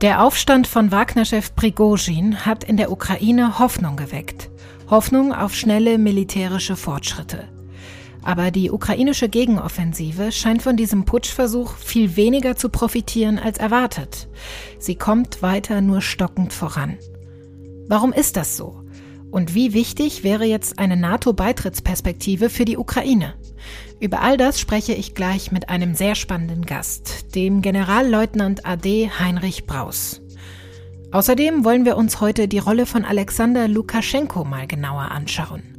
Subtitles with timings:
[0.00, 4.48] Der Aufstand von Wagner-Chef Prigozhin hat in der Ukraine Hoffnung geweckt.
[4.88, 7.48] Hoffnung auf schnelle militärische Fortschritte.
[8.22, 14.28] Aber die ukrainische Gegenoffensive scheint von diesem Putschversuch viel weniger zu profitieren als erwartet.
[14.78, 16.96] Sie kommt weiter nur stockend voran.
[17.88, 18.84] Warum ist das so?
[19.32, 23.34] Und wie wichtig wäre jetzt eine NATO-Beitrittsperspektive für die Ukraine?
[24.00, 29.66] Über all das spreche ich gleich mit einem sehr spannenden Gast, dem Generalleutnant AD Heinrich
[29.66, 30.20] Braus.
[31.10, 35.78] Außerdem wollen wir uns heute die Rolle von Alexander Lukaschenko mal genauer anschauen.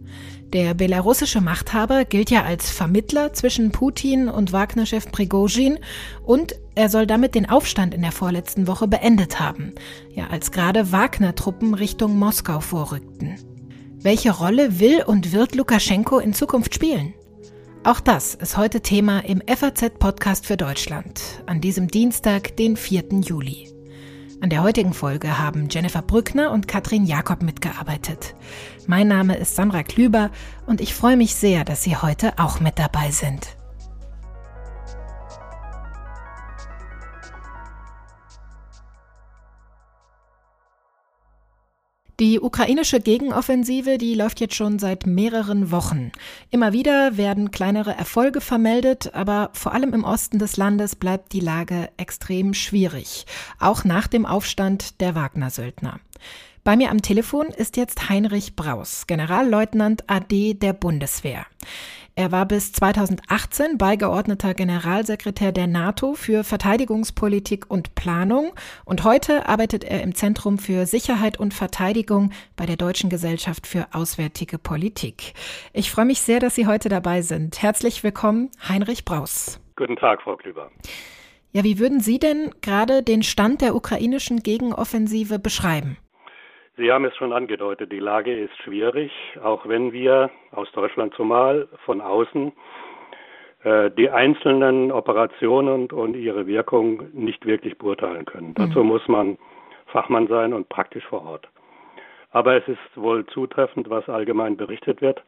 [0.53, 5.77] Der belarussische Machthaber gilt ja als Vermittler zwischen Putin und Wagner-Chef Prigozhin
[6.23, 9.73] und er soll damit den Aufstand in der vorletzten Woche beendet haben,
[10.11, 13.35] ja als gerade Wagner-Truppen Richtung Moskau vorrückten.
[14.01, 17.13] Welche Rolle will und wird Lukaschenko in Zukunft spielen?
[17.85, 23.05] Auch das ist heute Thema im FAZ-Podcast für Deutschland an diesem Dienstag, den 4.
[23.21, 23.73] Juli.
[24.41, 28.35] An der heutigen Folge haben Jennifer Brückner und Katrin Jakob mitgearbeitet.
[28.85, 30.29] Mein Name ist Sandra Klüber
[30.65, 33.55] und ich freue mich sehr, dass Sie heute auch mit dabei sind.
[42.19, 46.11] Die ukrainische Gegenoffensive, die läuft jetzt schon seit mehreren Wochen.
[46.49, 51.39] Immer wieder werden kleinere Erfolge vermeldet, aber vor allem im Osten des Landes bleibt die
[51.39, 53.25] Lage extrem schwierig,
[53.57, 56.01] auch nach dem Aufstand der Wagner-Söldner.
[56.65, 61.45] Bei mir am Telefon ist jetzt Heinrich Braus, Generalleutnant AD der Bundeswehr.
[62.15, 68.51] Er war bis 2018 beigeordneter Generalsekretär der NATO für Verteidigungspolitik und Planung
[68.85, 73.87] und heute arbeitet er im Zentrum für Sicherheit und Verteidigung bei der Deutschen Gesellschaft für
[73.93, 75.33] Auswärtige Politik.
[75.73, 77.61] Ich freue mich sehr, dass Sie heute dabei sind.
[77.61, 79.59] Herzlich willkommen, Heinrich Braus.
[79.75, 80.71] Guten Tag, Frau Klüber.
[81.51, 85.97] Ja, wie würden Sie denn gerade den Stand der ukrainischen Gegenoffensive beschreiben?
[86.79, 89.11] Sie haben es schon angedeutet, die Lage ist schwierig,
[89.43, 92.53] auch wenn wir aus Deutschland zumal von außen
[93.65, 98.51] äh, die einzelnen Operationen und ihre Wirkung nicht wirklich beurteilen können.
[98.51, 98.53] Mhm.
[98.53, 99.37] Dazu muss man
[99.87, 101.49] Fachmann sein und praktisch vor Ort.
[102.31, 105.21] Aber es ist wohl zutreffend, was allgemein berichtet wird,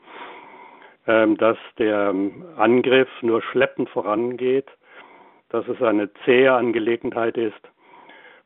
[1.05, 2.15] ähm, dass der
[2.55, 4.69] Angriff nur schleppend vorangeht,
[5.49, 7.67] dass es eine zähe Angelegenheit ist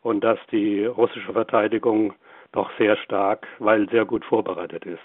[0.01, 2.16] und dass die russische Verteidigung
[2.55, 5.01] doch sehr stark, weil sehr gut vorbereitet ist.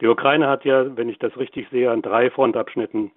[0.00, 3.12] Die Ukraine hat ja, wenn ich das richtig sehe, an drei Frontabschnitten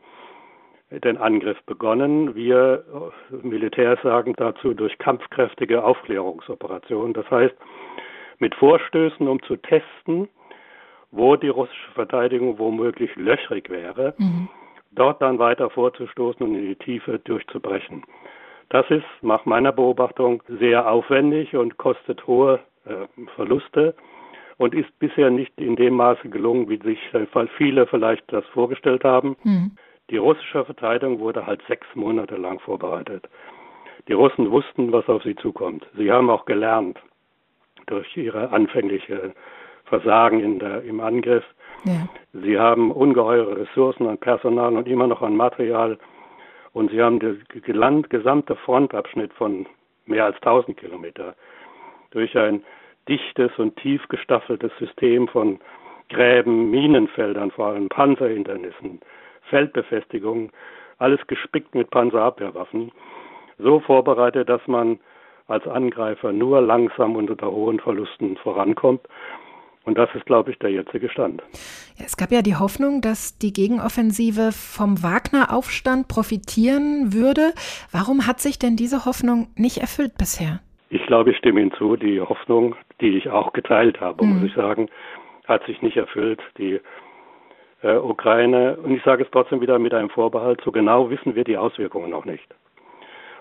[0.92, 2.36] den Angriff begonnen.
[2.36, 2.84] Wir
[3.30, 7.14] Militärs sagen dazu durch kampfkräftige Aufklärungsoperationen.
[7.14, 7.56] Das heißt,
[8.40, 10.30] mit Vorstößen, um zu testen,
[11.12, 14.48] wo die russische Verteidigung womöglich löchrig wäre, mhm.
[14.92, 18.04] dort dann weiter vorzustoßen und in die Tiefe durchzubrechen.
[18.70, 22.60] Das ist nach meiner Beobachtung sehr aufwendig und kostet hohe
[23.36, 23.96] Verluste
[24.58, 27.00] und ist bisher nicht in dem Maße gelungen, wie sich
[27.58, 29.36] viele vielleicht das vorgestellt haben.
[29.44, 29.72] Mhm.
[30.10, 33.28] Die russische Verteidigung wurde halt sechs Monate lang vorbereitet.
[34.08, 35.86] Die Russen wussten, was auf sie zukommt.
[35.98, 36.98] Sie haben auch gelernt
[37.88, 39.34] durch ihre anfängliche
[39.86, 41.44] Versagen in der, im Angriff.
[41.84, 42.08] Ja.
[42.34, 45.98] Sie haben ungeheure Ressourcen an Personal und immer noch an Material.
[46.74, 47.42] Und sie haben den
[48.10, 49.66] gesamte Frontabschnitt von
[50.06, 51.36] mehr als 1000 Kilometer
[52.12, 52.64] durch ein
[53.08, 55.60] dichtes und tief gestaffeltes System von
[56.10, 59.02] Gräben, Minenfeldern, vor allem Panzerhindernissen,
[59.50, 60.52] Feldbefestigungen,
[61.00, 62.92] alles gespickt mit Panzerabwehrwaffen,
[63.60, 65.00] so vorbereitet, dass man
[65.48, 69.02] als Angreifer nur langsam und unter hohen Verlusten vorankommt.
[69.86, 71.42] Und das ist, glaube ich, der jetzige Stand.
[71.96, 77.54] Ja, es gab ja die Hoffnung, dass die Gegenoffensive vom Wagner-Aufstand profitieren würde.
[77.94, 80.60] Warum hat sich denn diese Hoffnung nicht erfüllt bisher?
[80.90, 81.96] Ich glaube, ich stimme Ihnen zu.
[81.96, 84.34] Die Hoffnung, die ich auch geteilt habe, mhm.
[84.34, 84.90] muss ich sagen,
[85.46, 86.42] hat sich nicht erfüllt.
[86.58, 86.80] Die
[87.84, 91.44] äh, Ukraine, und ich sage es trotzdem wieder mit einem Vorbehalt, so genau wissen wir
[91.44, 92.48] die Auswirkungen noch nicht.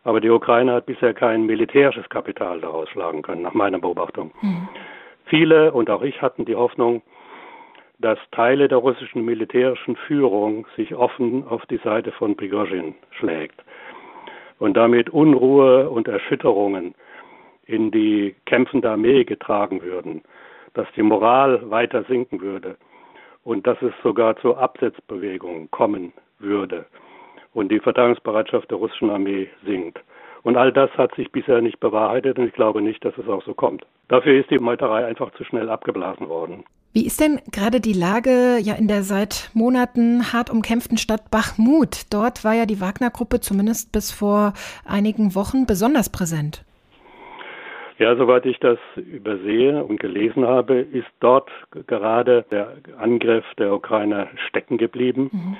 [0.05, 4.31] Aber die Ukraine hat bisher kein militärisches Kapital daraus schlagen können, nach meiner Beobachtung.
[4.41, 4.69] Mhm.
[5.25, 7.03] Viele und auch ich hatten die Hoffnung,
[7.99, 13.65] dass Teile der russischen militärischen Führung sich offen auf die Seite von Prigozhin schlägt
[14.59, 16.95] und damit Unruhe und Erschütterungen
[17.67, 20.23] in die kämpfende Armee getragen würden,
[20.75, 22.77] dass die Moral weiter sinken würde
[23.45, 26.87] und dass es sogar zu Absetzbewegungen kommen würde
[27.55, 29.99] und die Verteidigungsbereitschaft der russischen Armee sinkt.
[30.43, 33.43] Und all das hat sich bisher nicht bewahrheitet und ich glaube nicht, dass es auch
[33.45, 33.85] so kommt.
[34.09, 36.65] Dafür ist die Meuterei einfach zu schnell abgeblasen worden.
[36.93, 42.03] Wie ist denn gerade die Lage ja in der seit Monaten hart umkämpften Stadt Bachmut?
[42.11, 44.53] Dort war ja die Wagner-Gruppe zumindest bis vor
[44.85, 46.66] einigen Wochen besonders präsent.
[47.99, 51.51] Ja, soweit ich das übersehe und gelesen habe, ist dort
[51.87, 55.31] gerade der Angriff der Ukraine stecken geblieben.
[55.33, 55.57] Mhm.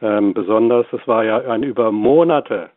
[0.00, 2.70] Ähm, besonders, es war ja ein über Monate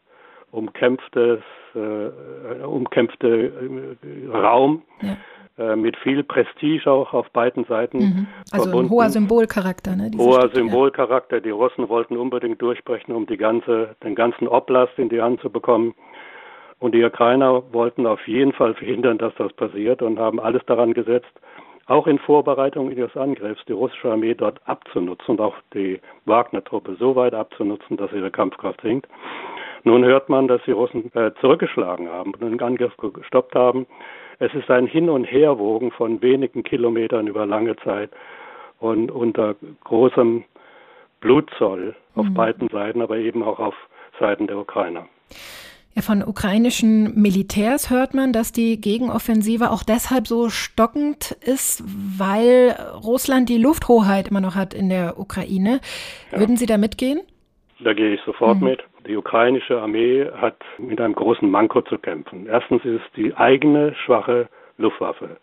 [0.52, 1.40] umkämpftes,
[1.75, 3.52] äh, umkämpfte
[4.02, 4.84] äh, Raum.
[5.02, 5.18] Ja
[5.58, 8.00] äh, mit viel Prestige auch auf beiden Seiten.
[8.00, 8.28] Mhm.
[8.52, 8.88] Also verbunden.
[8.88, 10.10] ein hoher Symbolcharakter, ne?
[10.18, 11.36] Hoher Stadt, Symbolcharakter.
[11.38, 11.42] Ja.
[11.42, 15.50] Die Russen wollten unbedingt durchbrechen, um die ganze, den ganzen Oblast in die Hand zu
[15.50, 15.94] bekommen.
[16.81, 20.95] Und die Ukrainer wollten auf jeden Fall verhindern, dass das passiert und haben alles daran
[20.95, 21.31] gesetzt,
[21.86, 27.16] auch in Vorbereitung ihres Angriffs die russische Armee dort abzunutzen und auch die Wagner-Truppe so
[27.16, 29.07] weit abzunutzen, dass ihre Kampfkraft sinkt.
[29.83, 33.86] Nun hört man, dass die Russen äh, zurückgeschlagen haben und den Angriff gestoppt haben.
[34.39, 38.10] Es ist ein Hin- und Herwogen von wenigen Kilometern über lange Zeit
[38.80, 40.45] und unter großem
[41.19, 42.34] Blutzoll auf mhm.
[42.34, 43.75] beiden Seiten, aber eben auch auf
[44.19, 45.06] Seiten der Ukrainer.
[45.93, 51.83] Ja, von ukrainischen Militärs hört man, dass die Gegenoffensive auch deshalb so stockend ist,
[52.17, 55.81] weil Russland die Lufthoheit immer noch hat in der Ukraine.
[56.31, 56.39] Ja.
[56.39, 57.21] Würden Sie da mitgehen?
[57.83, 58.67] Da gehe ich sofort mhm.
[58.67, 58.83] mit.
[59.07, 62.47] Die ukrainische Armee hat mit einem großen Manko zu kämpfen.
[62.47, 64.47] Erstens ist es die eigene schwache
[64.77, 65.38] Luftwaffe,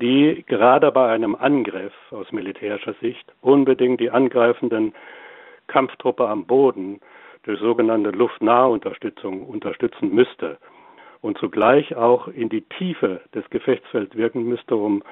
[0.00, 4.92] die gerade bei einem Angriff aus militärischer Sicht unbedingt die angreifenden
[5.68, 7.00] Kampftruppe am Boden
[7.48, 10.58] durch sogenannte Luftnahunterstützung unterstützen müsste
[11.22, 15.02] und zugleich auch in die Tiefe des Gefechtsfelds wirken müsste, um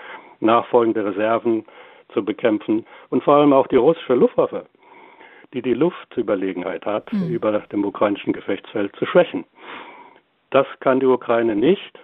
[0.40, 1.64] nachfolgende Reserven
[2.12, 4.66] zu bekämpfen und vor allem auch die russische Luftwaffe,
[5.54, 7.26] die die Luftüberlegenheit hat, mhm.
[7.30, 9.44] über dem ukrainischen Gefechtsfeld zu schwächen.
[10.50, 11.98] Das kann die Ukraine nicht.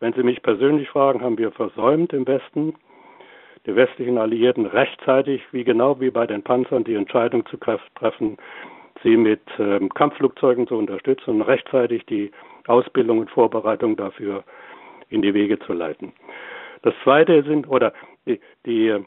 [0.00, 2.74] Wenn Sie mich persönlich fragen, haben wir versäumt im Westen,
[3.64, 8.36] die westlichen Alliierten rechtzeitig, wie genau wie bei den Panzern, die Entscheidung zu treffen,
[9.02, 12.30] sie mit ähm, Kampfflugzeugen zu unterstützen und rechtzeitig die
[12.66, 14.44] Ausbildung und Vorbereitung dafür
[15.08, 16.12] in die Wege zu leiten.
[16.82, 17.92] Das Zweite sind, oder
[18.26, 19.02] die, die äh,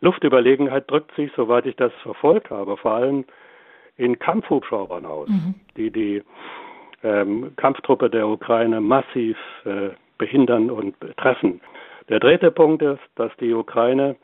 [0.00, 3.24] Luftüberlegenheit drückt sich, soweit ich das verfolgt habe, vor allem
[3.96, 5.54] in Kampfhubschraubern aus, mhm.
[5.76, 6.22] die die
[7.02, 11.60] ähm, Kampftruppe der Ukraine massiv äh, behindern und treffen.
[12.08, 14.16] Der dritte Punkt ist, dass die Ukraine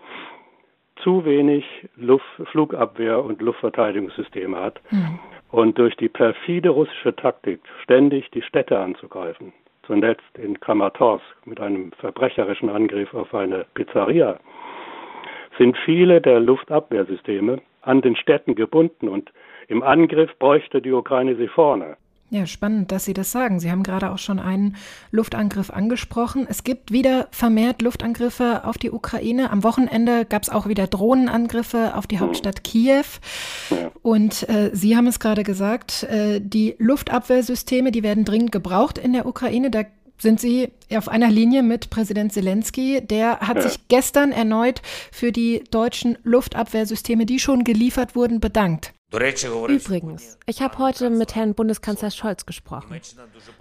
[1.03, 1.65] zu wenig
[1.97, 5.19] Luft, Flugabwehr und Luftverteidigungssysteme hat mhm.
[5.51, 9.53] und durch die perfide russische Taktik ständig die Städte anzugreifen,
[9.87, 14.39] zuletzt in Kramatorsk mit einem verbrecherischen Angriff auf eine Pizzeria,
[15.59, 19.33] sind viele der Luftabwehrsysteme an den Städten gebunden und
[19.69, 21.97] im Angriff bräuchte die Ukraine sie vorne.
[22.33, 23.61] Ja, spannend, dass Sie das sagen.
[23.61, 24.77] Sie haben gerade auch schon einen
[25.11, 26.47] Luftangriff angesprochen.
[26.49, 29.51] Es gibt wieder vermehrt Luftangriffe auf die Ukraine.
[29.51, 33.05] Am Wochenende gab es auch wieder Drohnenangriffe auf die Hauptstadt Kiew.
[34.01, 39.13] Und äh, Sie haben es gerade gesagt, äh, die Luftabwehrsysteme, die werden dringend gebraucht in
[39.13, 39.71] der Ukraine.
[39.71, 39.83] Da
[40.17, 43.03] sind Sie auf einer Linie mit Präsident Zelensky.
[43.03, 43.63] Der hat ja.
[43.65, 44.81] sich gestern erneut
[45.11, 48.95] für die deutschen Luftabwehrsysteme, die schon geliefert wurden, bedankt.
[49.13, 52.99] Übrigens, ich habe heute mit Herrn Bundeskanzler Scholz gesprochen.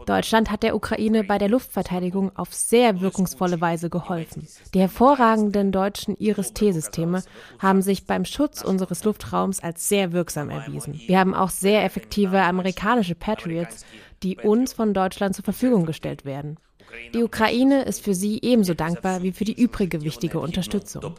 [0.05, 4.47] Deutschland hat der Ukraine bei der Luftverteidigung auf sehr wirkungsvolle Weise geholfen.
[4.73, 7.23] Die hervorragenden deutschen Iris-T-Systeme
[7.59, 11.01] haben sich beim Schutz unseres Luftraums als sehr wirksam erwiesen.
[11.05, 13.85] Wir haben auch sehr effektive amerikanische Patriots,
[14.23, 16.57] die uns von Deutschland zur Verfügung gestellt werden.
[17.13, 21.13] Die Ukraine ist für sie ebenso dankbar wie für die übrige wichtige Unterstützung.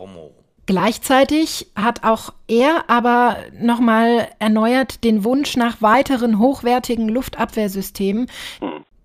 [0.73, 8.27] Gleichzeitig hat auch er aber nochmal erneuert den Wunsch nach weiteren hochwertigen Luftabwehrsystemen.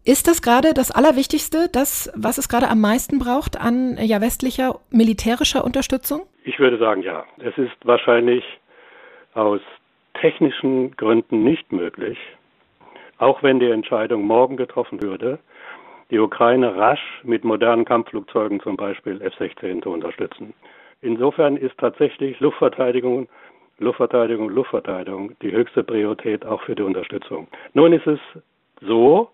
[0.05, 4.79] Ist das gerade das Allerwichtigste, das, was es gerade am meisten braucht an ja, westlicher
[4.91, 6.21] militärischer Unterstützung?
[6.45, 7.25] Ich würde sagen, ja.
[7.39, 8.45] Es ist wahrscheinlich
[9.33, 9.59] aus
[10.21, 12.17] technischen Gründen nicht möglich,
[13.17, 15.38] auch wenn die Entscheidung morgen getroffen würde,
[16.12, 20.53] die Ukraine rasch mit modernen Kampfflugzeugen, zum Beispiel F-16, zu unterstützen.
[21.01, 23.27] Insofern ist tatsächlich Luftverteidigung,
[23.80, 27.48] Luftverteidigung, Luftverteidigung die höchste Priorität auch für die Unterstützung.
[27.74, 28.20] Nun ist es
[28.82, 29.30] so,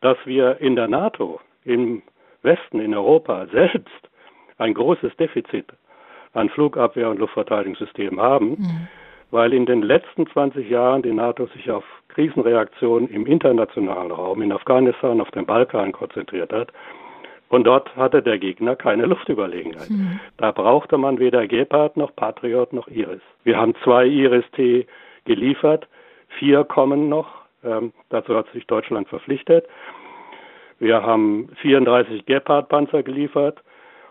[0.00, 2.02] dass wir in der NATO, im
[2.42, 4.10] Westen, in Europa selbst
[4.58, 5.66] ein großes Defizit
[6.34, 8.88] an Flugabwehr- und Luftverteidigungssystemen haben, mhm.
[9.30, 14.52] weil in den letzten 20 Jahren die NATO sich auf Krisenreaktionen im internationalen Raum, in
[14.52, 16.72] Afghanistan, auf dem Balkan konzentriert hat
[17.52, 19.90] und dort hatte der Gegner keine Luftüberlegenheit.
[19.90, 20.20] Mhm.
[20.38, 23.20] Da brauchte man weder Gepard noch Patriot noch Iris.
[23.44, 24.86] Wir haben zwei Iris-T
[25.26, 25.86] geliefert,
[26.38, 27.42] vier kommen noch.
[27.62, 29.66] Ähm, dazu hat sich Deutschland verpflichtet.
[30.78, 33.62] Wir haben 34 Gepard-Panzer geliefert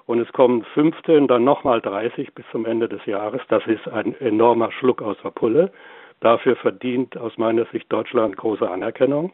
[0.06, 3.42] und es kommen 15, dann nochmal 30 bis zum Ende des Jahres.
[3.48, 5.72] Das ist ein enormer Schluck aus der Pulle.
[6.20, 9.34] Dafür verdient aus meiner Sicht Deutschland große Anerkennung.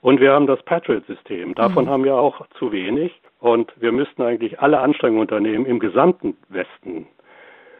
[0.00, 1.54] Und wir haben das Patriot-System.
[1.54, 1.88] Davon mhm.
[1.88, 3.12] haben wir auch zu wenig.
[3.40, 7.06] Und wir müssten eigentlich alle Anstrengungen unternehmen, im gesamten Westen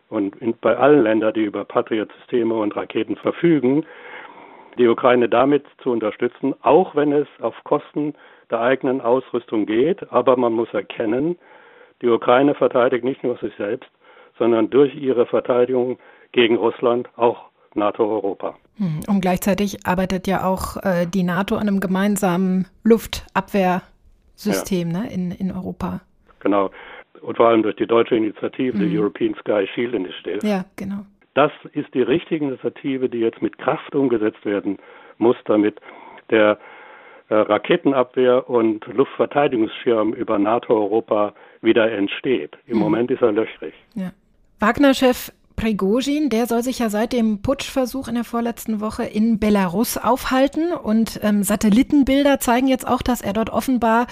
[0.08, 3.84] und in, bei allen Ländern, die über Patriot-Systeme und Raketen verfügen,
[4.78, 8.14] die Ukraine damit zu unterstützen, auch wenn es auf Kosten
[8.50, 10.12] der eigenen Ausrüstung geht.
[10.12, 11.37] Aber man muss erkennen,
[12.00, 13.90] die Ukraine verteidigt nicht nur sich selbst,
[14.38, 15.98] sondern durch ihre Verteidigung
[16.32, 17.48] gegen Russland auch
[17.78, 18.56] NATO-Europa.
[18.76, 25.00] Hm, und gleichzeitig arbeitet ja auch äh, die NATO an einem gemeinsamen Luftabwehrsystem ja.
[25.00, 26.00] ne, in, in Europa.
[26.40, 26.70] Genau.
[27.23, 28.90] Und vor allem durch die deutsche Initiative, mhm.
[28.90, 30.47] die European Sky Shield Initiative.
[30.47, 31.06] Ja, genau.
[31.35, 34.78] Das ist die richtige Initiative, die jetzt mit Kraft umgesetzt werden
[35.18, 35.80] muss, damit
[36.30, 36.58] der
[37.28, 42.56] äh, Raketenabwehr und Luftverteidigungsschirm über NATO-Europa wieder entsteht.
[42.66, 42.82] Im mhm.
[42.82, 43.75] Moment ist er löchrig.
[43.94, 44.12] Ja.
[44.61, 49.99] Wagner-Chef Prigozhin, der soll sich ja seit dem Putschversuch in der vorletzten Woche in Belarus
[49.99, 54.07] aufhalten und ähm, Satellitenbilder zeigen jetzt auch, dass er dort offenbar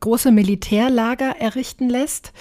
[0.00, 2.34] große Militärlager errichten lässt.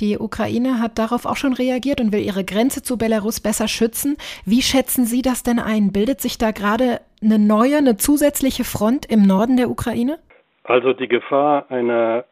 [0.00, 4.16] Die Ukraine hat darauf auch schon reagiert und will ihre Grenze zu Belarus besser schützen.
[4.44, 5.92] Wie schätzen Sie das denn ein?
[5.92, 10.18] Bildet sich da gerade eine neue, eine zusätzliche Front im Norden der Ukraine?
[10.64, 12.24] Also die Gefahr einer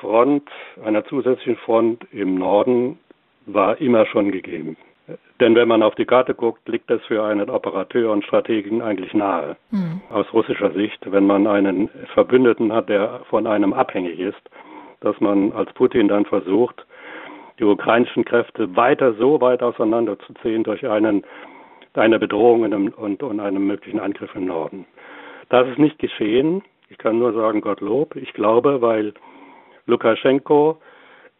[0.00, 0.46] Front,
[0.84, 2.98] einer zusätzlichen Front im Norden
[3.46, 4.76] war immer schon gegeben.
[5.40, 9.12] Denn wenn man auf die Karte guckt, liegt das für einen Operateur und Strategen eigentlich
[9.12, 9.56] nahe.
[9.70, 10.00] Mhm.
[10.10, 14.40] Aus russischer Sicht, wenn man einen Verbündeten hat, der von einem abhängig ist,
[15.00, 16.86] dass man als Putin dann versucht,
[17.58, 21.24] die ukrainischen Kräfte weiter so weit auseinanderzuziehen durch einen,
[21.94, 24.86] eine Bedrohung einem, und, und einen möglichen Angriff im Norden.
[25.48, 26.62] Das ist nicht geschehen.
[26.88, 28.16] Ich kann nur sagen, Gottlob.
[28.16, 29.12] Ich glaube, weil
[29.86, 30.78] Lukaschenko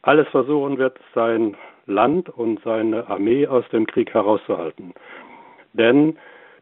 [0.03, 4.95] alles versuchen wird, sein Land und seine Armee aus dem Krieg herauszuhalten.
[5.73, 6.17] Denn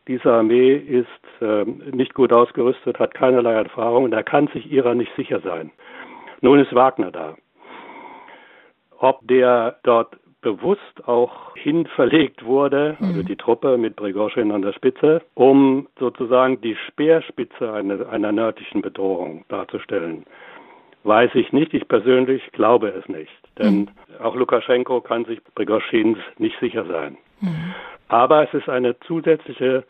[0.09, 1.07] diese Armee ist
[1.43, 5.71] äh, nicht gut ausgerüstet, hat keinerlei Erfahrung und er kann sich ihrer nicht sicher sein.
[6.41, 7.37] Nun ist Wagner da.
[8.99, 13.27] Ob der dort bewusst auch hin verlegt wurde, also mhm.
[13.27, 19.45] die Truppe mit Prigozhin an der Spitze, um sozusagen die Speerspitze einer, einer nördlichen Bedrohung
[19.49, 20.25] darzustellen.
[21.05, 21.73] Weiß ich nicht.
[21.75, 23.33] Ich persönlich glaube es nicht.
[23.59, 23.89] Denn mhm.
[24.23, 27.17] auch Lukaschenko kann sich Prigoschins nicht sicher sein.
[27.41, 27.75] Mhm.
[28.09, 29.85] Aber es ist eine zusätzliche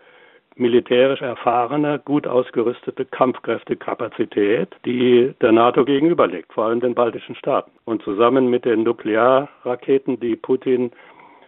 [0.57, 7.71] militärisch erfahrene, gut ausgerüstete Kampfkräftekapazität, die der NATO gegenüberliegt, vor allem den baltischen Staaten.
[7.85, 10.93] Und zusammen mit den Nuklearraketen, die Putin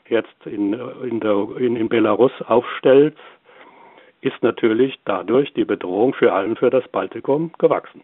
[0.08, 0.72] jetzt in,
[1.04, 3.16] in, der, in, in Belarus aufstellt,
[4.22, 8.02] ist natürlich dadurch die Bedrohung für allen für das Baltikum gewachsen.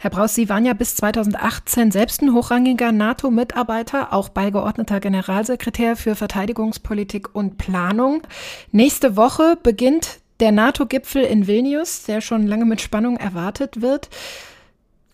[0.00, 6.14] Herr Braus, Sie waren ja bis 2018 selbst ein hochrangiger NATO-Mitarbeiter, auch beigeordneter Generalsekretär für
[6.14, 8.22] Verteidigungspolitik und Planung.
[8.70, 14.08] Nächste Woche beginnt der NATO-Gipfel in Vilnius, der schon lange mit Spannung erwartet wird.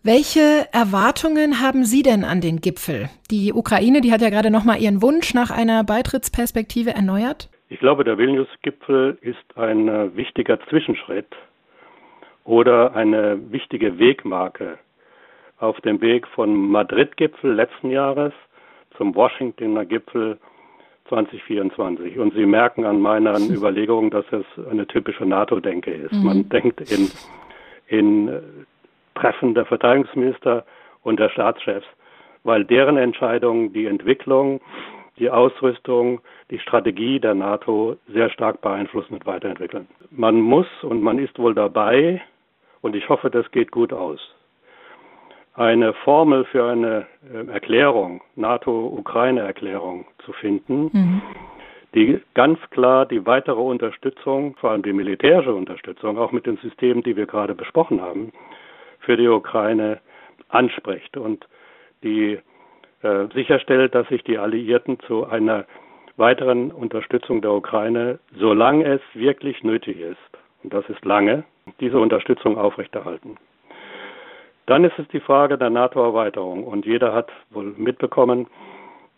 [0.03, 3.09] Welche Erwartungen haben Sie denn an den Gipfel?
[3.31, 7.49] Die Ukraine, die hat ja gerade noch mal ihren Wunsch nach einer Beitrittsperspektive erneuert.
[7.71, 11.29] Ich glaube, der Vilnius-Gipfel ist ein äh, wichtiger Zwischenschritt
[12.44, 14.78] oder eine wichtige Wegmarke
[15.58, 18.32] auf dem Weg vom Madrid-Gipfel letzten Jahres
[18.96, 20.38] zum Washingtoner Gipfel
[21.08, 22.18] 2024.
[22.18, 26.12] Und Sie merken an meinen Überlegungen, dass es eine typische NATO-Denke ist.
[26.12, 26.24] Mhm.
[26.24, 27.10] Man denkt in,
[27.86, 28.40] in
[29.14, 30.64] Treffen der Verteidigungsminister
[31.02, 31.86] und der Staatschefs,
[32.42, 34.60] weil deren Entscheidungen die Entwicklung,
[35.18, 36.20] die Ausrüstung,
[36.50, 39.86] die Strategie der NATO sehr stark beeinflussen und weiterentwickeln.
[40.10, 42.20] Man muss und man ist wohl dabei,
[42.85, 44.21] und ich hoffe, das geht gut aus.
[45.55, 51.23] Eine Formel für eine äh, Erklärung, NATO-Ukraine-Erklärung zu finden, mhm.
[51.95, 57.03] die ganz klar die weitere Unterstützung, vor allem die militärische Unterstützung, auch mit den Systemen,
[57.03, 58.33] die wir gerade besprochen haben,
[59.00, 60.00] für die Ukraine
[60.50, 61.49] anspricht und
[62.03, 62.38] die
[63.00, 65.64] äh, sicherstellt, dass sich die Alliierten zu einer
[66.19, 71.44] weiteren Unterstützung der Ukraine, solange es wirklich nötig ist, das ist lange,
[71.80, 73.37] diese Unterstützung aufrechterhalten.
[74.66, 78.47] Dann ist es die Frage der NATO-Erweiterung und jeder hat wohl mitbekommen,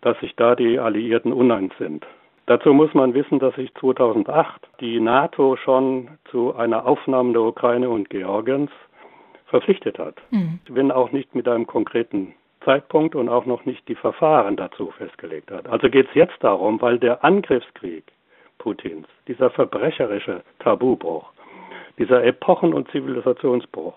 [0.01, 2.07] dass sich da die Alliierten uneins sind.
[2.47, 7.91] Dazu muss man wissen, dass sich 2008 die NATO schon zu einer Aufnahme der Ukraine
[7.91, 8.71] und Georgiens
[9.47, 10.61] verpflichtet hat, mhm.
[10.69, 12.35] wenn auch nicht mit einem konkreten
[12.65, 15.69] Zeitpunkt und auch noch nicht die Verfahren dazu festgelegt hat.
[15.69, 18.05] Also geht es jetzt darum, weil der Angriffskrieg
[18.59, 21.33] Putins, dieser verbrecherische Tabubruch,
[21.99, 23.95] dieser Epochen- und Zivilisationsbruch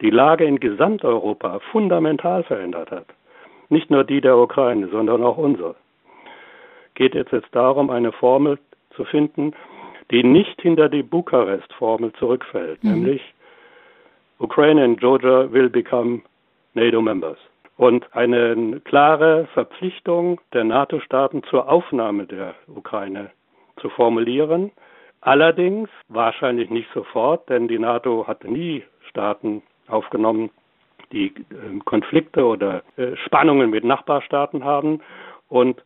[0.00, 3.06] die Lage in Gesamteuropa fundamental verändert hat.
[3.68, 5.74] Nicht nur die der Ukraine, sondern auch unsere.
[6.94, 8.58] Geht es jetzt darum, eine Formel
[8.94, 9.54] zu finden,
[10.10, 12.90] die nicht hinter die Bukarest-Formel zurückfällt, mhm.
[12.90, 13.22] nämlich
[14.38, 16.20] Ukraine and Georgia will become
[16.74, 17.38] NATO members.
[17.76, 23.30] Und eine klare Verpflichtung der NATO-Staaten zur Aufnahme der Ukraine
[23.80, 24.70] zu formulieren.
[25.26, 30.50] Allerdings wahrscheinlich nicht sofort, denn die NATO hat nie Staaten aufgenommen,
[31.10, 35.00] die äh, Konflikte oder äh, Spannungen mit Nachbarstaaten haben.
[35.48, 35.82] Und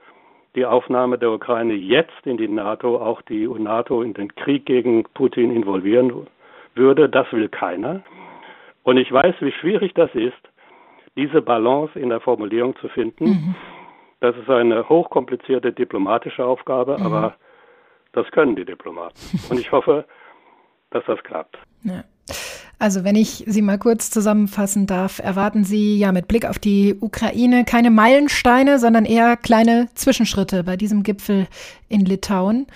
[0.56, 5.04] die Aufnahme der Ukraine jetzt in die NATO auch die NATO in den Krieg gegen
[5.14, 6.26] Putin involvieren
[6.74, 8.02] würde, das will keiner.
[8.82, 10.36] Und ich weiß, wie schwierig das ist,
[11.16, 13.24] diese Balance in der Formulierung zu finden.
[13.24, 13.54] Mhm.
[14.20, 17.06] Das ist eine hochkomplizierte diplomatische Aufgabe, mhm.
[17.06, 17.36] aber
[18.12, 19.18] das können die Diplomaten.
[19.48, 20.06] Und ich hoffe,
[20.90, 21.58] dass das klappt.
[21.82, 22.04] Ja.
[22.78, 26.96] Also wenn ich Sie mal kurz zusammenfassen darf, erwarten Sie ja mit Blick auf die
[26.98, 31.46] Ukraine keine Meilensteine, sondern eher kleine Zwischenschritte bei diesem Gipfel
[31.90, 32.66] in Litauen.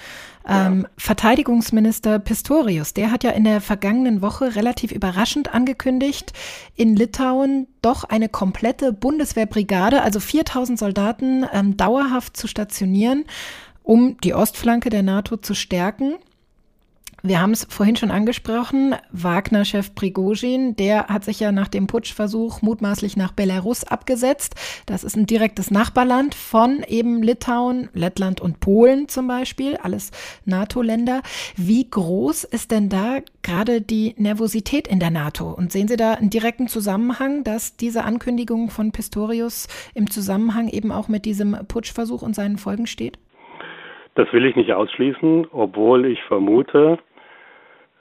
[0.46, 0.66] Ja.
[0.66, 6.34] Ähm, Verteidigungsminister Pistorius, der hat ja in der vergangenen Woche relativ überraschend angekündigt,
[6.76, 13.24] in Litauen doch eine komplette Bundeswehrbrigade, also 4000 Soldaten, ähm, dauerhaft zu stationieren,
[13.84, 16.14] um die Ostflanke der NATO zu stärken.
[17.26, 22.60] Wir haben es vorhin schon angesprochen, Wagner-Chef Prigozhin, der hat sich ja nach dem Putschversuch
[22.60, 24.56] mutmaßlich nach Belarus abgesetzt.
[24.84, 30.10] Das ist ein direktes Nachbarland von eben Litauen, Lettland und Polen zum Beispiel, alles
[30.44, 31.22] NATO-Länder.
[31.56, 35.50] Wie groß ist denn da gerade die Nervosität in der NATO?
[35.50, 40.92] Und sehen Sie da einen direkten Zusammenhang, dass diese Ankündigung von Pistorius im Zusammenhang eben
[40.92, 43.18] auch mit diesem Putschversuch und seinen Folgen steht?
[44.14, 46.98] Das will ich nicht ausschließen, obwohl ich vermute,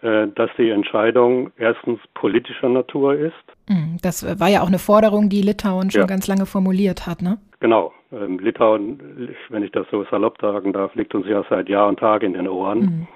[0.01, 3.33] äh, dass die Entscheidung erstens politischer Natur ist.
[3.69, 6.07] Mhm, das war ja auch eine Forderung, die Litauen schon ja.
[6.07, 7.37] ganz lange formuliert hat, ne?
[7.61, 7.93] Genau.
[8.11, 11.99] Ähm, Litauen, wenn ich das so salopp sagen darf, liegt uns ja seit Jahr und
[11.99, 13.07] Tag in den Ohren, mhm.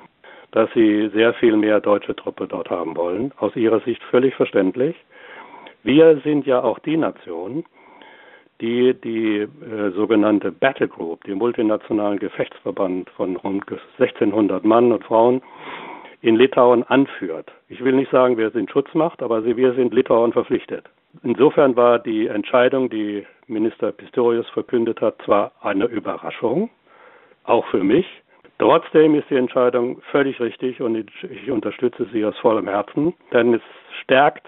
[0.51, 3.33] dass sie sehr viel mehr deutsche Truppe dort haben wollen.
[3.37, 4.95] Aus ihrer Sicht völlig verständlich.
[5.83, 7.65] Wir sind ja auch die Nation,
[8.61, 13.63] die die äh, sogenannte Battle Group, den multinationalen Gefechtsverband von rund
[13.99, 15.41] 1600 Mann und Frauen,
[16.21, 17.51] in Litauen anführt.
[17.69, 20.85] Ich will nicht sagen, wir sind Schutzmacht, aber wir sind Litauen verpflichtet.
[21.23, 26.69] Insofern war die Entscheidung, die Minister Pistorius verkündet hat, zwar eine Überraschung,
[27.43, 28.05] auch für mich.
[28.59, 33.61] Trotzdem ist die Entscheidung völlig richtig und ich unterstütze sie aus vollem Herzen, denn es
[34.01, 34.47] stärkt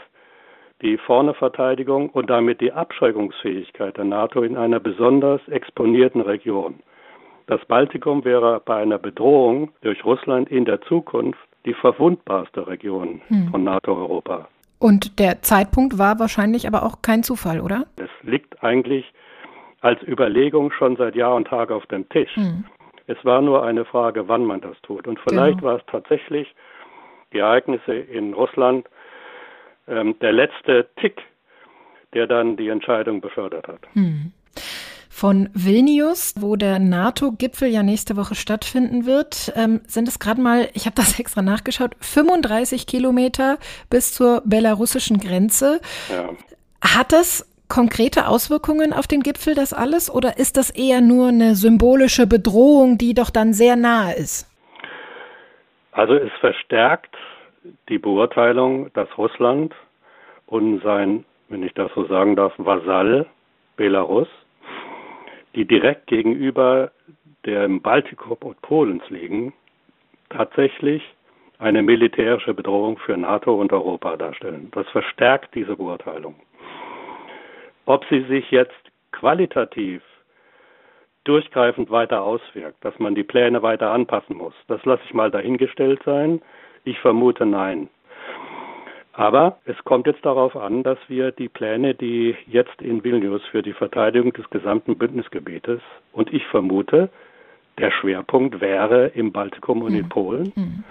[0.82, 6.76] die Vorneverteidigung und damit die Abschreckungsfähigkeit der NATO in einer besonders exponierten Region.
[7.48, 13.50] Das Baltikum wäre bei einer Bedrohung durch Russland in der Zukunft die verwundbarste Region hm.
[13.50, 14.48] von NATO-Europa.
[14.78, 17.86] Und der Zeitpunkt war wahrscheinlich aber auch kein Zufall, oder?
[17.98, 19.12] Es liegt eigentlich
[19.82, 22.34] als Überlegung schon seit Jahr und Tag auf dem Tisch.
[22.36, 22.66] Hm.
[23.08, 25.08] Es war nur eine Frage, wann man das tut.
[25.08, 25.72] Und vielleicht genau.
[25.72, 26.54] war es tatsächlich
[27.34, 28.88] die Ereignisse in Russland
[29.90, 31.22] ähm, der letzte Tick,
[32.14, 33.82] der dann die Entscheidung befördert hat.
[33.94, 34.32] Hm
[35.20, 40.70] von Vilnius, wo der NATO-Gipfel ja nächste Woche stattfinden wird, ähm, sind es gerade mal,
[40.74, 43.58] ich habe das extra nachgeschaut, 35 Kilometer
[43.90, 45.82] bis zur belarussischen Grenze.
[46.10, 46.30] Ja.
[46.82, 51.54] Hat das konkrete Auswirkungen auf den Gipfel, das alles, oder ist das eher nur eine
[51.56, 54.50] symbolische Bedrohung, die doch dann sehr nahe ist?
[55.92, 57.14] Also es verstärkt
[57.90, 59.74] die Beurteilung, dass Russland
[60.46, 63.26] und sein, wenn ich das so sagen darf, Vasall
[63.76, 64.28] Belarus
[65.56, 66.92] die direkt gegenüber
[67.46, 69.54] dem Baltikum und Polens liegen,
[70.30, 71.04] tatsächlich
[71.58, 74.70] eine militärische Bedrohung für NATO und Europa darstellen.
[74.72, 76.36] Das verstärkt diese Beurteilung.
[77.86, 78.80] Ob sie sich jetzt
[79.12, 80.02] qualitativ
[81.24, 86.02] durchgreifend weiter auswirkt, dass man die Pläne weiter anpassen muss, das lasse ich mal dahingestellt
[86.06, 86.42] sein.
[86.90, 87.88] Ich vermute nein.
[89.14, 93.62] Aber es kommt jetzt darauf an, dass wir die Pläne, die jetzt in Vilnius für
[93.62, 95.82] die Verteidigung des gesamten Bündnisgebietes
[96.14, 97.10] und ich vermute,
[97.78, 100.10] der Schwerpunkt wäre im Baltikum und in mhm.
[100.10, 100.84] Polen, mhm.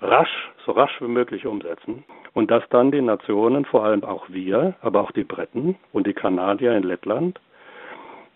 [0.00, 4.76] rasch, so rasch wie möglich umsetzen und dass dann die Nationen, vor allem auch wir,
[4.80, 7.38] aber auch die Briten und die Kanadier in Lettland,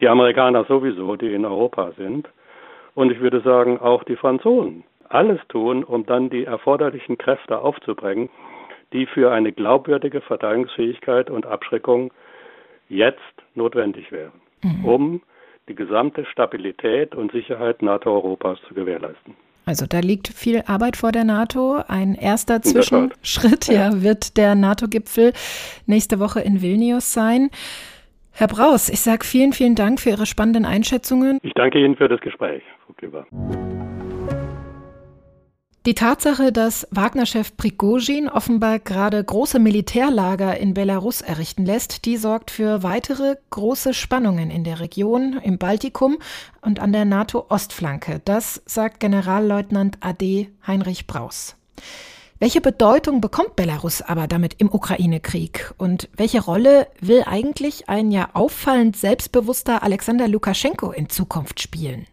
[0.02, 2.28] die Amerikaner sowieso, die in Europa sind,
[2.94, 8.30] und ich würde sagen auch die Franzosen, alles tun, um dann die erforderlichen Kräfte aufzubringen,
[8.92, 12.12] die für eine glaubwürdige Verteidigungsfähigkeit und Abschreckung
[12.88, 13.20] jetzt
[13.54, 14.84] notwendig wären, mhm.
[14.84, 15.22] um
[15.68, 19.34] die gesamte Stabilität und Sicherheit NATO-Europas zu gewährleisten.
[19.64, 21.80] Also da liegt viel Arbeit vor der NATO.
[21.86, 25.32] Ein erster Zwischenschritt ja, wird der NATO-Gipfel
[25.86, 27.50] nächste Woche in Vilnius sein.
[28.32, 31.38] Herr Braus, ich sage vielen, vielen Dank für Ihre spannenden Einschätzungen.
[31.42, 33.26] Ich danke Ihnen für das Gespräch, Frau Kleber.
[35.84, 42.52] Die Tatsache, dass Wagner-Chef Prigozhin offenbar gerade große Militärlager in Belarus errichten lässt, die sorgt
[42.52, 46.18] für weitere große Spannungen in der Region, im Baltikum
[46.60, 48.20] und an der NATO-Ostflanke.
[48.24, 51.56] Das sagt Generalleutnant AD Heinrich Braus.
[52.38, 55.74] Welche Bedeutung bekommt Belarus aber damit im Ukraine-Krieg?
[55.78, 62.06] Und welche Rolle will eigentlich ein ja auffallend selbstbewusster Alexander Lukaschenko in Zukunft spielen?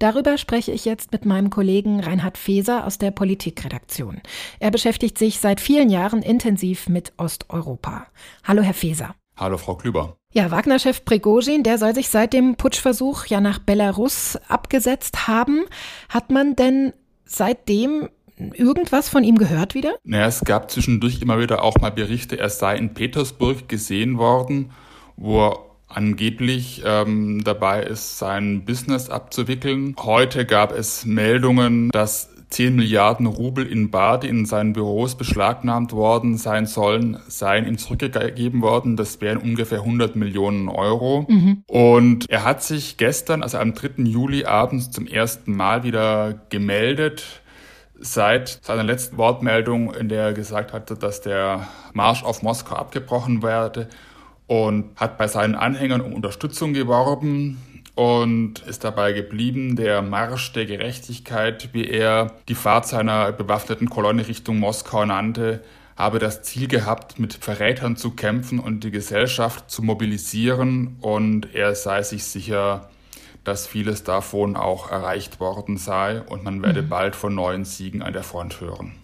[0.00, 4.22] Darüber spreche ich jetzt mit meinem Kollegen Reinhard Feser aus der Politikredaktion.
[4.58, 8.06] Er beschäftigt sich seit vielen Jahren intensiv mit Osteuropa.
[8.42, 9.14] Hallo, Herr Feser.
[9.36, 10.16] Hallo, Frau Klüber.
[10.32, 15.64] Ja, Wagner-Chef Prigozhin, der soll sich seit dem Putschversuch ja nach Belarus abgesetzt haben.
[16.08, 16.94] Hat man denn
[17.26, 18.08] seitdem
[18.38, 19.96] irgendwas von ihm gehört wieder?
[20.02, 24.72] Naja, es gab zwischendurch immer wieder auch mal Berichte, er sei in Petersburg gesehen worden,
[25.16, 29.94] wo er angeblich ähm, dabei ist, sein Business abzuwickeln.
[29.98, 35.92] Heute gab es Meldungen, dass 10 Milliarden Rubel in Bar, die in seinen Büros beschlagnahmt
[35.92, 38.96] worden sein sollen, seien ihm zurückgegeben worden.
[38.96, 41.26] Das wären ungefähr 100 Millionen Euro.
[41.28, 41.62] Mhm.
[41.68, 44.02] Und er hat sich gestern, also am 3.
[44.02, 47.42] Juli abends zum ersten Mal wieder gemeldet
[48.02, 53.42] seit seiner letzten Wortmeldung, in der er gesagt hatte, dass der Marsch auf Moskau abgebrochen
[53.42, 53.88] werde
[54.50, 57.62] und hat bei seinen Anhängern um Unterstützung geworben
[57.94, 64.26] und ist dabei geblieben, der Marsch der Gerechtigkeit, wie er die Fahrt seiner bewaffneten Kolonne
[64.26, 65.62] Richtung Moskau nannte,
[65.94, 71.76] habe das Ziel gehabt, mit Verrätern zu kämpfen und die Gesellschaft zu mobilisieren und er
[71.76, 72.90] sei sich sicher,
[73.44, 76.88] dass vieles davon auch erreicht worden sei und man werde mhm.
[76.88, 78.96] bald von neuen Siegen an der Front hören.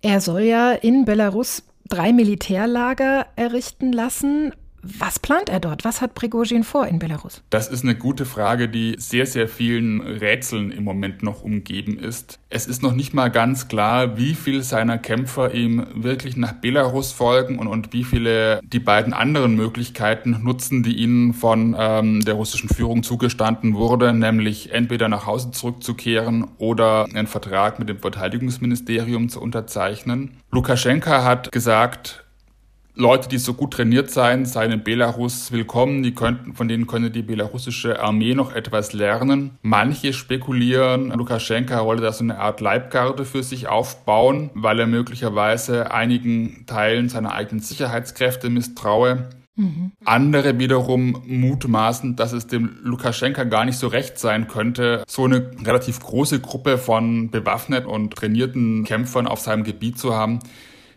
[0.00, 4.52] Er soll ja in Belarus drei Militärlager errichten lassen.
[4.84, 5.84] Was plant er dort?
[5.84, 7.42] Was hat Prigozhin vor in Belarus?
[7.50, 12.38] Das ist eine gute Frage, die sehr, sehr vielen Rätseln im Moment noch umgeben ist.
[12.50, 17.12] Es ist noch nicht mal ganz klar, wie viele seiner Kämpfer ihm wirklich nach Belarus
[17.12, 22.34] folgen und, und wie viele die beiden anderen Möglichkeiten nutzen, die ihnen von ähm, der
[22.34, 29.28] russischen Führung zugestanden wurde, nämlich entweder nach Hause zurückzukehren oder einen Vertrag mit dem Verteidigungsministerium
[29.28, 30.38] zu unterzeichnen.
[30.50, 32.23] Lukaschenka hat gesagt,
[32.96, 36.04] Leute, die so gut trainiert seien, seien in Belarus willkommen.
[36.04, 39.58] Die könnten, von denen könne die belarussische Armee noch etwas lernen.
[39.62, 45.90] Manche spekulieren, Lukaschenka wolle da so eine Art Leibgarde für sich aufbauen, weil er möglicherweise
[45.90, 49.28] einigen Teilen seiner eigenen Sicherheitskräfte misstraue.
[49.56, 49.90] Mhm.
[50.04, 55.50] Andere wiederum mutmaßen, dass es dem Lukaschenka gar nicht so recht sein könnte, so eine
[55.64, 60.38] relativ große Gruppe von bewaffneten und trainierten Kämpfern auf seinem Gebiet zu haben,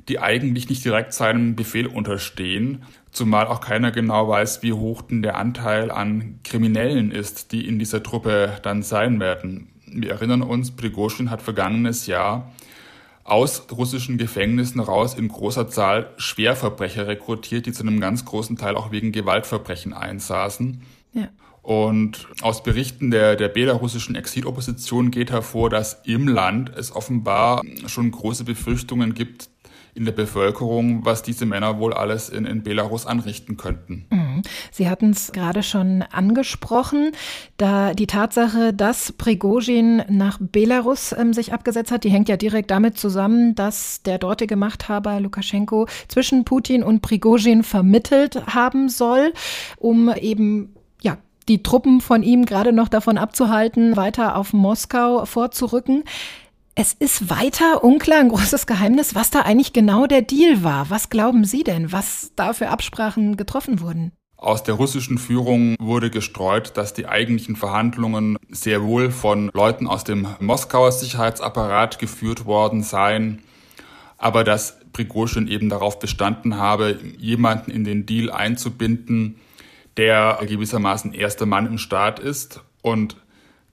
[0.08, 5.22] die eigentlich nicht direkt seinem Befehl unterstehen, zumal auch keiner genau weiß, wie hoch denn
[5.22, 9.70] der Anteil an Kriminellen ist, die in dieser Truppe dann sein werden.
[9.86, 12.52] Wir erinnern uns, Prigozhin hat vergangenes Jahr
[13.24, 18.76] aus russischen Gefängnissen raus in großer Zahl Schwerverbrecher rekrutiert, die zu einem ganz großen Teil
[18.76, 20.82] auch wegen Gewaltverbrechen einsaßen.
[21.14, 21.28] Ja.
[21.62, 28.10] Und aus Berichten der, der belarussischen Exilopposition geht hervor, dass im Land es offenbar schon
[28.10, 29.50] große Befürchtungen gibt,
[29.98, 34.06] in der Bevölkerung, was diese Männer wohl alles in, in Belarus anrichten könnten.
[34.12, 34.44] Mhm.
[34.72, 37.12] Sie hatten es gerade schon angesprochen,
[37.58, 42.70] da die Tatsache, dass Prigozhin nach Belarus ähm, sich abgesetzt hat, die hängt ja direkt
[42.70, 49.34] damit zusammen, dass der dortige Machthaber Lukaschenko zwischen Putin und Prigozhin vermittelt haben soll,
[49.78, 51.18] um eben ja,
[51.50, 56.04] die Truppen von ihm gerade noch davon abzuhalten, weiter auf Moskau vorzurücken.
[56.80, 60.92] Es ist weiter unklar, ein großes Geheimnis, was da eigentlich genau der Deal war.
[60.92, 64.12] Was glauben Sie denn, was da für Absprachen getroffen wurden?
[64.36, 70.04] Aus der russischen Führung wurde gestreut, dass die eigentlichen Verhandlungen sehr wohl von Leuten aus
[70.04, 73.42] dem Moskauer Sicherheitsapparat geführt worden seien,
[74.20, 79.38] aber dass Prigozhin eben darauf bestanden habe, jemanden in den Deal einzubinden,
[79.98, 83.18] der gewissermaßen erster Mann im Staat ist und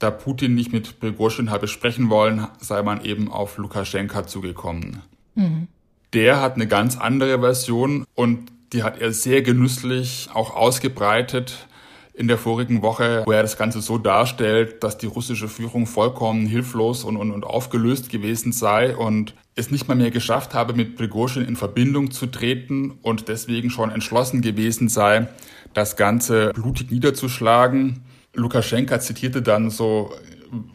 [0.04, 5.02] da Putin nicht mit Prigozhin habe sprechen wollen, sei man eben auf Lukaschenka zugekommen.
[5.34, 5.68] Mhm.
[6.12, 11.66] Der hat eine ganz andere Version und die hat er sehr genüsslich auch ausgebreitet
[12.12, 16.46] in der vorigen Woche, wo er das Ganze so darstellt, dass die russische Führung vollkommen
[16.46, 20.96] hilflos und, und, und aufgelöst gewesen sei und es nicht mal mehr geschafft habe, mit
[20.96, 25.28] Prigozhin in Verbindung zu treten und deswegen schon entschlossen gewesen sei,
[25.72, 28.04] das Ganze blutig niederzuschlagen.
[28.35, 30.12] Lukaschenka zitierte dann so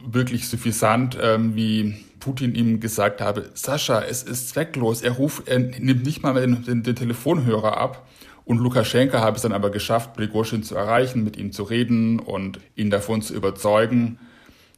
[0.05, 5.59] wirklich suffisant, ähm, wie Putin ihm gesagt habe, Sascha, es ist zwecklos, er ruft, er
[5.59, 8.07] nimmt nicht mal den, den, den Telefonhörer ab.
[8.45, 12.59] Und Lukaschenka habe es dann aber geschafft, Prigozhin zu erreichen, mit ihm zu reden und
[12.75, 14.19] ihn davon zu überzeugen,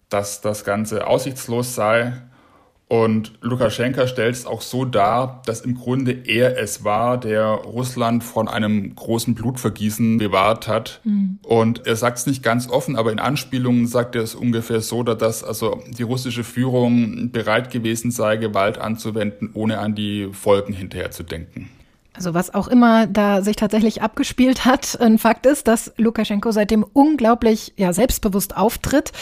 [0.10, 2.22] dass das Ganze aussichtslos sei.
[2.92, 8.22] Und Lukaschenka stellt es auch so dar, dass im Grunde er es war, der Russland
[8.22, 11.00] von einem großen Blutvergießen bewahrt hat.
[11.06, 11.40] Mhm.
[11.42, 15.04] Und er sagt es nicht ganz offen, aber in Anspielungen sagt er es ungefähr so,
[15.04, 21.12] dass also die russische Führung bereit gewesen sei, Gewalt anzuwenden, ohne an die Folgen hinterher
[21.12, 21.70] zu denken.
[22.12, 26.86] Also was auch immer da sich tatsächlich abgespielt hat, ein Fakt ist, dass Lukaschenko seitdem
[26.92, 29.14] unglaublich ja, selbstbewusst auftritt.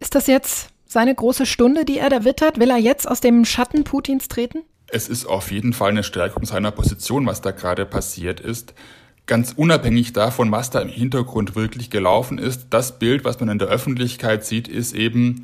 [0.00, 2.58] Ist das jetzt seine große Stunde, die er da wittert?
[2.58, 4.64] Will er jetzt aus dem Schatten Putins treten?
[4.88, 8.74] Es ist auf jeden Fall eine Stärkung seiner Position, was da gerade passiert ist.
[9.26, 13.58] Ganz unabhängig davon, was da im Hintergrund wirklich gelaufen ist, das Bild, was man in
[13.58, 15.42] der Öffentlichkeit sieht, ist eben,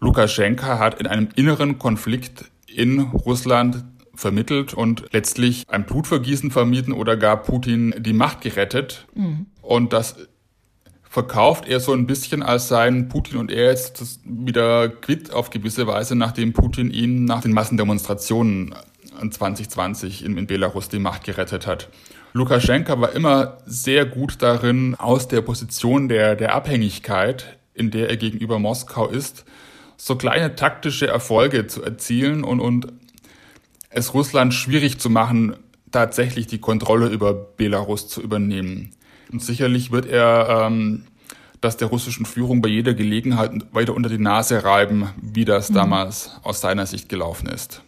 [0.00, 7.16] Lukaschenka hat in einem inneren Konflikt in Russland vermittelt und letztlich ein Blutvergießen vermieden oder
[7.16, 9.06] gar Putin die Macht gerettet.
[9.14, 9.46] Mhm.
[9.62, 10.16] Und das
[11.14, 15.86] verkauft er so ein bisschen als seien Putin und er jetzt wieder quitt auf gewisse
[15.86, 18.74] Weise, nachdem Putin ihn nach den Massendemonstrationen
[19.30, 21.88] 2020 in, in Belarus die Macht gerettet hat.
[22.32, 28.16] Lukaschenka war immer sehr gut darin, aus der Position der, der Abhängigkeit, in der er
[28.16, 29.44] gegenüber Moskau ist,
[29.96, 32.92] so kleine taktische Erfolge zu erzielen und, und
[33.88, 35.54] es Russland schwierig zu machen,
[35.92, 38.90] tatsächlich die Kontrolle über Belarus zu übernehmen.
[39.32, 41.04] Und sicherlich wird er ähm,
[41.60, 45.74] das der russischen Führung bei jeder Gelegenheit weiter unter die Nase reiben, wie das mhm.
[45.74, 47.83] damals aus seiner Sicht gelaufen ist.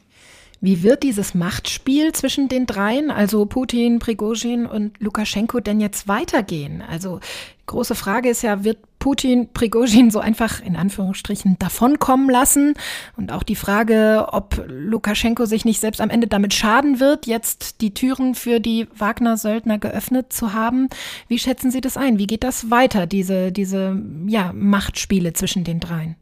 [0.61, 6.83] Wie wird dieses Machtspiel zwischen den dreien, also Putin, Prigozhin und Lukaschenko, denn jetzt weitergehen?
[6.83, 7.21] Also
[7.67, 12.75] große Frage ist ja, wird Putin Prigozhin so einfach in Anführungsstrichen davonkommen lassen?
[13.17, 17.81] Und auch die Frage, ob Lukaschenko sich nicht selbst am Ende damit schaden wird, jetzt
[17.83, 20.89] die Türen für die Wagner-Söldner geöffnet zu haben.
[21.29, 22.19] Wie schätzen Sie das ein?
[22.19, 26.17] Wie geht das weiter, diese, diese ja, Machtspiele zwischen den dreien?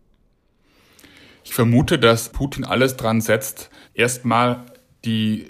[1.44, 4.64] Ich vermute, dass Putin alles dran setzt, erstmal
[5.04, 5.46] die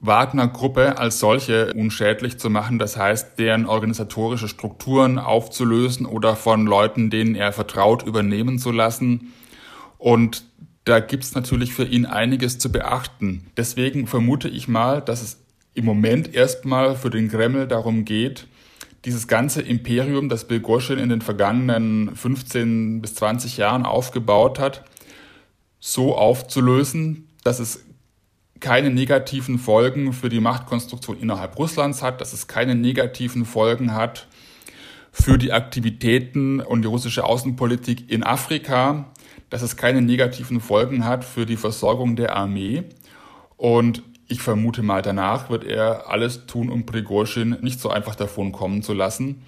[0.00, 7.10] Wagner-Gruppe als solche unschädlich zu machen, das heißt, deren organisatorische Strukturen aufzulösen oder von Leuten,
[7.10, 9.32] denen er vertraut, übernehmen zu lassen.
[9.98, 10.44] Und
[10.84, 13.50] da gibt's natürlich für ihn einiges zu beachten.
[13.56, 15.38] Deswegen vermute ich mal, dass es
[15.74, 18.46] im Moment erstmal für den Kreml darum geht,
[19.04, 24.84] dieses ganze Imperium, das Bilgoschin in den vergangenen 15 bis 20 Jahren aufgebaut hat,
[25.80, 27.84] so aufzulösen, dass es
[28.60, 34.26] keine negativen Folgen für die Machtkonstruktion innerhalb Russlands hat, dass es keine negativen Folgen hat
[35.12, 39.12] für die Aktivitäten und die russische Außenpolitik in Afrika,
[39.50, 42.84] dass es keine negativen Folgen hat für die Versorgung der Armee.
[43.56, 48.52] Und ich vermute mal, danach wird er alles tun, um Prigozhin nicht so einfach davon
[48.52, 49.42] kommen zu lassen.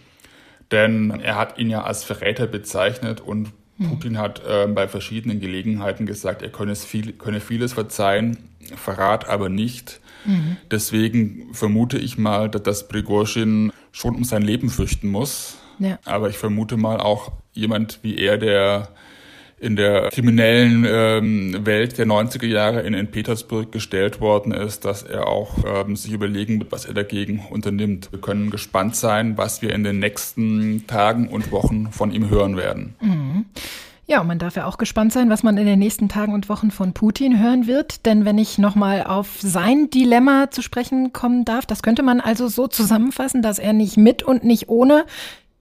[0.71, 3.53] Denn er hat ihn ja als Verräter bezeichnet und
[3.89, 8.37] Putin hat äh, bei verschiedenen Gelegenheiten gesagt, er könne, viel, könne vieles verzeihen,
[8.77, 10.01] Verrat aber nicht.
[10.25, 10.57] Mhm.
[10.71, 15.59] Deswegen vermute ich mal, dass, dass Prigozhin schon um sein Leben fürchten muss.
[15.79, 15.99] Ja.
[16.05, 18.91] Aber ich vermute mal auch jemand wie er, der
[19.61, 25.03] in der kriminellen ähm, Welt der 90er Jahre in, in Petersburg gestellt worden ist, dass
[25.03, 28.11] er auch ähm, sich überlegen wird, was er dagegen unternimmt.
[28.11, 32.57] Wir können gespannt sein, was wir in den nächsten Tagen und Wochen von ihm hören
[32.57, 32.95] werden.
[33.01, 33.20] Mhm.
[34.07, 36.49] Ja, und man darf ja auch gespannt sein, was man in den nächsten Tagen und
[36.49, 38.07] Wochen von Putin hören wird.
[38.07, 42.49] Denn wenn ich nochmal auf sein Dilemma zu sprechen kommen darf, das könnte man also
[42.49, 45.07] so zusammenfassen, dass er nicht mit und nicht ohne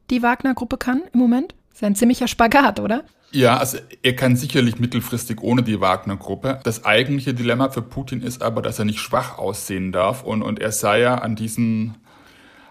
[0.10, 1.54] die Wagner-Gruppe kann im Moment.
[1.70, 3.04] Das ist ein ziemlicher Spagat, oder?
[3.32, 6.60] Ja, also er kann sicherlich mittelfristig ohne die Wagner-Gruppe.
[6.64, 10.60] Das eigentliche Dilemma für Putin ist aber, dass er nicht schwach aussehen darf und, und
[10.60, 11.94] er sah ja an diesem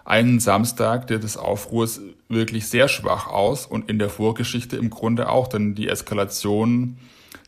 [0.09, 5.29] einen Samstag der des Aufruhrs wirklich sehr schwach aus und in der Vorgeschichte im Grunde
[5.29, 6.97] auch, denn die Eskalation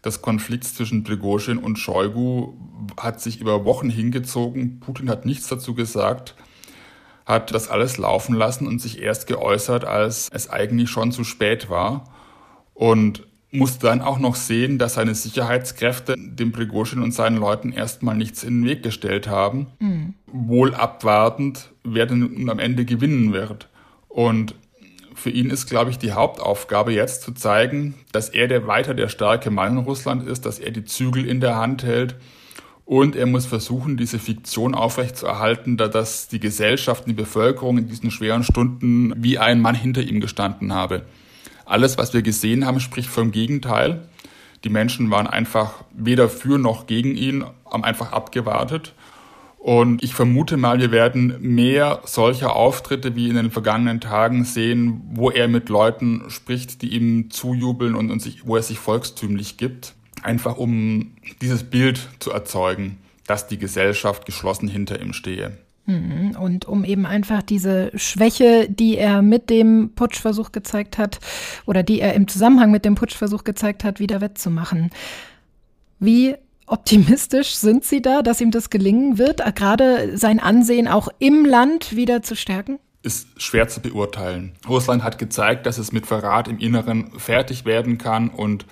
[0.05, 2.53] des Konflikts zwischen Prigozhin und Shoigu
[2.97, 4.79] hat sich über Wochen hingezogen.
[4.79, 6.35] Putin hat nichts dazu gesagt,
[7.25, 11.69] hat das alles laufen lassen und sich erst geäußert, als es eigentlich schon zu spät
[11.69, 12.05] war
[12.75, 18.15] und musste dann auch noch sehen, dass seine Sicherheitskräfte dem Prigozhin und seinen Leuten erstmal
[18.15, 20.13] nichts in den Weg gestellt haben, mhm.
[20.25, 23.67] wohl abwartend, wer denn am Ende gewinnen wird.
[24.07, 24.55] Und
[25.13, 29.09] für ihn ist, glaube ich, die Hauptaufgabe jetzt zu zeigen, dass er der weiter der
[29.09, 32.15] starke Mann in Russland ist, dass er die Zügel in der Hand hält
[32.85, 38.11] und er muss versuchen, diese Fiktion aufrechtzuerhalten, da dass die Gesellschaft, die Bevölkerung in diesen
[38.11, 41.03] schweren Stunden wie ein Mann hinter ihm gestanden habe.
[41.71, 44.01] Alles, was wir gesehen haben, spricht vom Gegenteil.
[44.65, 48.93] Die Menschen waren einfach weder für noch gegen ihn, haben einfach abgewartet.
[49.57, 55.01] Und ich vermute mal, wir werden mehr solcher Auftritte wie in den vergangenen Tagen sehen,
[55.13, 59.55] wo er mit Leuten spricht, die ihm zujubeln und, und sich, wo er sich volkstümlich
[59.55, 59.93] gibt.
[60.23, 65.57] einfach um dieses Bild zu erzeugen, dass die Gesellschaft geschlossen hinter ihm stehe.
[65.85, 66.35] Mhm.
[66.39, 71.19] Und um eben einfach diese Schwäche, die er mit dem Putschversuch gezeigt hat
[71.65, 74.91] oder die er im Zusammenhang mit dem Putschversuch gezeigt hat, wieder wettzumachen.
[75.99, 76.35] Wie
[76.67, 81.95] optimistisch sind Sie da, dass ihm das gelingen wird, gerade sein Ansehen auch im Land
[81.95, 82.79] wieder zu stärken?
[83.03, 84.53] Ist schwer zu beurteilen.
[84.69, 88.65] Russland hat gezeigt, dass es mit Verrat im Inneren fertig werden kann und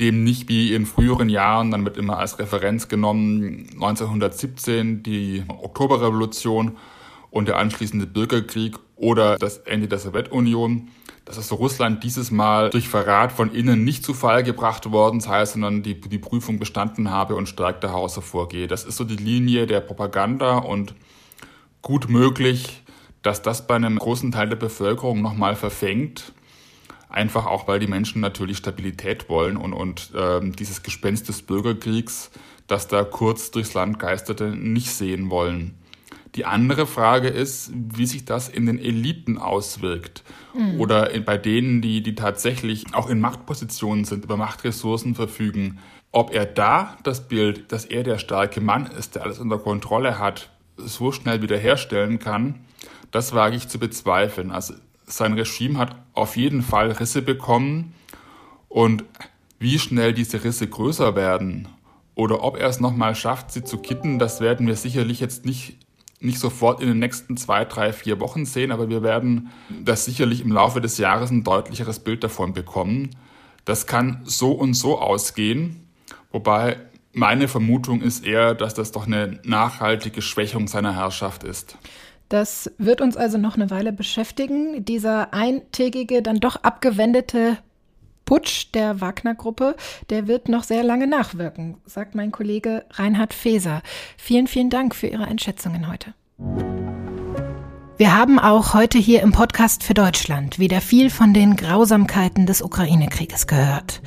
[0.00, 6.76] dem nicht wie in früheren Jahren, dann wird immer als Referenz genommen 1917 die Oktoberrevolution
[7.30, 10.88] und der anschließende Bürgerkrieg oder das Ende der Sowjetunion,
[11.24, 15.44] dass es Russland dieses Mal durch Verrat von innen nicht zu Fall gebracht worden sei,
[15.44, 18.66] sondern die, die Prüfung bestanden habe und stark daraus hervorgehe.
[18.66, 20.94] Das ist so die Linie der Propaganda und
[21.82, 22.82] gut möglich,
[23.22, 26.32] dass das bei einem großen Teil der Bevölkerung nochmal verfängt
[27.08, 32.30] Einfach auch, weil die Menschen natürlich Stabilität wollen und, und äh, dieses Gespenst des Bürgerkriegs,
[32.66, 35.74] das da kurz durchs Land geisterte, nicht sehen wollen.
[36.34, 40.22] Die andere Frage ist, wie sich das in den Eliten auswirkt.
[40.54, 40.78] Mhm.
[40.78, 45.78] Oder in, bei denen, die, die tatsächlich auch in Machtpositionen sind, über Machtressourcen verfügen.
[46.12, 50.18] Ob er da das Bild, dass er der starke Mann ist, der alles unter Kontrolle
[50.18, 52.60] hat, so schnell wiederherstellen kann,
[53.10, 54.50] das wage ich zu bezweifeln.
[54.50, 54.74] Also
[55.08, 57.94] sein Regime hat auf jeden Fall Risse bekommen
[58.68, 59.04] und
[59.58, 61.68] wie schnell diese Risse größer werden
[62.14, 65.76] oder ob er es nochmal schafft, sie zu kitten, das werden wir sicherlich jetzt nicht,
[66.20, 69.50] nicht sofort in den nächsten zwei, drei, vier Wochen sehen, aber wir werden
[69.84, 73.10] das sicherlich im Laufe des Jahres ein deutlicheres Bild davon bekommen.
[73.64, 75.88] Das kann so und so ausgehen,
[76.32, 76.78] wobei
[77.12, 81.78] meine Vermutung ist eher, dass das doch eine nachhaltige Schwächung seiner Herrschaft ist.
[82.28, 84.84] Das wird uns also noch eine Weile beschäftigen.
[84.84, 87.58] Dieser eintägige, dann doch abgewendete
[88.26, 89.74] Putsch der Wagner-Gruppe,
[90.10, 93.80] der wird noch sehr lange nachwirken, sagt mein Kollege Reinhard Feser.
[94.18, 96.12] Vielen, vielen Dank für Ihre Einschätzungen heute.
[97.96, 102.60] Wir haben auch heute hier im Podcast für Deutschland wieder viel von den Grausamkeiten des
[102.60, 104.02] Ukraine-Krieges gehört,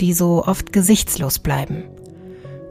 [0.00, 1.84] die so oft gesichtslos bleiben.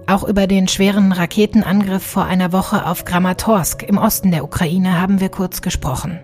[0.10, 5.20] Auch über den schweren Raketenangriff vor einer Woche auf Kramatorsk im Osten der Ukraine haben
[5.20, 6.20] wir kurz gesprochen.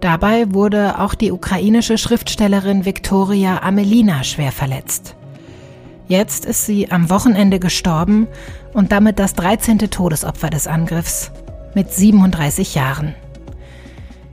[0.00, 5.14] Dabei wurde auch die ukrainische Schriftstellerin Viktoria Amelina schwer verletzt.
[6.08, 8.26] Jetzt ist sie am Wochenende gestorben
[8.72, 9.78] und damit das 13.
[9.78, 11.30] Todesopfer des Angriffs
[11.76, 13.14] mit 37 Jahren.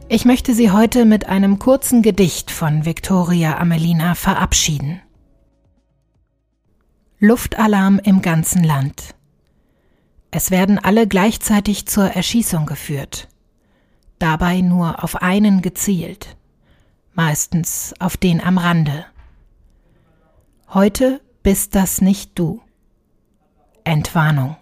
[0.10, 5.00] Ich möchte Sie heute mit einem kurzen Gedicht von Viktoria Amelina verabschieden.
[7.20, 9.16] Luftalarm im ganzen Land.
[10.32, 13.30] Es werden alle gleichzeitig zur Erschießung geführt,
[14.20, 16.36] dabei nur auf einen gezielt,
[17.14, 19.06] meistens auf den am Rande.
[20.74, 22.62] Heute bist das nicht du.
[23.86, 24.58] Entwarnung.